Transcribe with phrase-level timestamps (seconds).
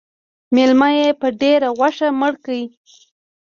[0.55, 2.53] _مېلمه يې په ډېره غوښه مړ کړ.